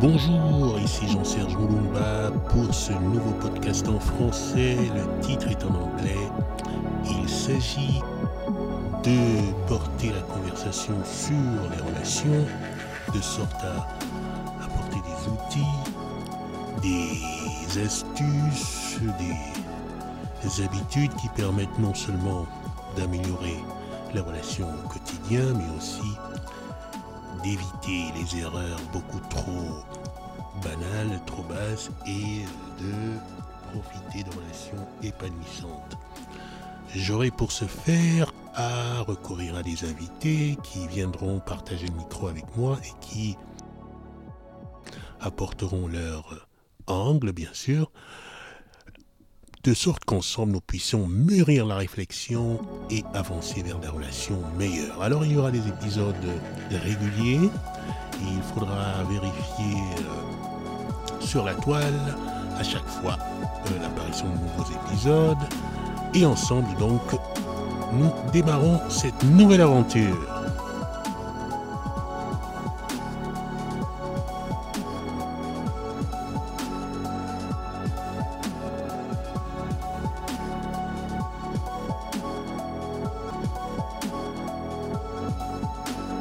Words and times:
Bonjour, 0.00 0.78
ici 0.78 1.06
Jean-Serge 1.08 1.54
Moulumba 1.56 2.30
pour 2.48 2.74
ce 2.74 2.90
nouveau 2.94 3.32
podcast 3.32 3.86
en 3.86 4.00
français. 4.00 4.74
Le 4.94 5.20
titre 5.20 5.48
est 5.48 5.62
en 5.62 5.74
anglais. 5.74 6.16
Il 7.04 7.28
s'agit 7.28 8.00
de 9.04 9.66
porter 9.68 10.08
la 10.08 10.22
conversation 10.22 10.94
sur 11.04 11.34
les 11.70 11.82
relations 11.82 12.46
de 13.14 13.20
sorte 13.20 13.62
à 13.62 13.86
apporter 14.64 14.96
des 14.96 15.28
outils, 15.32 15.66
des 16.80 17.84
astuces, 17.84 19.00
des, 19.18 20.64
habitudes 20.64 21.14
qui 21.16 21.28
permettent 21.36 21.78
non 21.78 21.92
seulement 21.92 22.46
d'améliorer 22.96 23.62
les 24.14 24.20
relations 24.20 24.66
au 24.82 24.88
quotidien, 24.88 25.42
mais 25.54 25.76
aussi 25.76 26.16
d'éviter 27.42 28.12
les 28.14 28.40
erreurs 28.40 28.80
beaucoup 28.92 29.20
trop 29.28 29.84
banales, 30.62 31.20
trop 31.26 31.42
basses 31.44 31.90
et 32.06 32.44
de 32.82 32.92
profiter 33.72 34.22
de 34.22 34.36
relations 34.36 34.86
épanouissantes. 35.02 35.96
J'aurai 36.94 37.30
pour 37.30 37.52
ce 37.52 37.64
faire 37.64 38.32
à 38.54 39.02
recourir 39.02 39.56
à 39.56 39.62
des 39.62 39.84
invités 39.84 40.56
qui 40.64 40.86
viendront 40.88 41.38
partager 41.38 41.86
le 41.86 41.94
micro 41.94 42.28
avec 42.28 42.44
moi 42.56 42.78
et 42.84 42.92
qui 43.00 43.36
apporteront 45.20 45.86
leur 45.86 46.48
angle, 46.86 47.32
bien 47.32 47.52
sûr, 47.52 47.90
de 49.62 49.74
sorte 49.74 50.04
qu'ensemble 50.04 50.52
nous 50.52 50.60
puissions 50.60 51.06
mûrir 51.06 51.66
la 51.66 51.76
réflexion 51.76 52.60
et 52.90 53.04
avancer 53.12 53.62
vers 53.62 53.78
des 53.78 53.88
relations 53.88 54.40
meilleures. 54.58 55.02
Alors 55.02 55.24
il 55.24 55.32
y 55.32 55.36
aura 55.36 55.50
des 55.50 55.66
épisodes 55.68 56.14
réguliers, 56.70 57.50
il 58.22 58.42
faudra 58.54 59.04
vérifier 59.04 59.82
euh, 59.98 61.20
sur 61.20 61.44
la 61.44 61.54
toile 61.54 62.16
à 62.58 62.62
chaque 62.62 62.86
fois 62.86 63.18
euh, 63.18 63.82
l'apparition 63.82 64.26
de 64.28 64.38
nouveaux 64.38 64.88
épisodes, 64.88 65.38
et 66.14 66.24
ensemble 66.24 66.74
donc 66.78 67.02
nous 67.92 68.10
démarrons 68.32 68.80
cette 68.88 69.22
nouvelle 69.24 69.60
aventure. 69.60 70.39